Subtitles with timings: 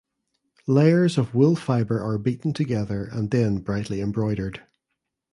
[0.65, 4.63] Layers of wool fibre are beaten together and then brightly embroidered.